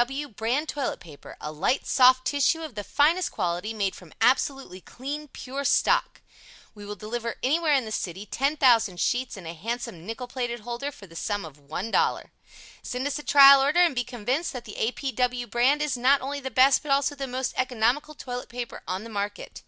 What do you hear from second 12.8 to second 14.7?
Send us a trial order and be convinced that